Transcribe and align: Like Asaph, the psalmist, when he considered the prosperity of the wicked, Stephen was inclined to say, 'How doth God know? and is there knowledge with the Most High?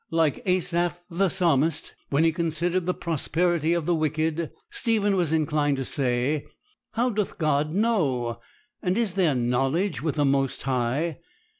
Like 0.09 0.41
Asaph, 0.47 0.99
the 1.11 1.29
psalmist, 1.29 1.93
when 2.09 2.23
he 2.23 2.31
considered 2.31 2.87
the 2.87 2.93
prosperity 2.95 3.75
of 3.75 3.85
the 3.85 3.93
wicked, 3.93 4.49
Stephen 4.71 5.15
was 5.15 5.31
inclined 5.31 5.77
to 5.77 5.85
say, 5.85 6.47
'How 6.93 7.11
doth 7.11 7.37
God 7.37 7.71
know? 7.71 8.39
and 8.81 8.97
is 8.97 9.13
there 9.13 9.35
knowledge 9.35 10.01
with 10.01 10.15
the 10.15 10.25
Most 10.25 10.63
High? 10.63 11.19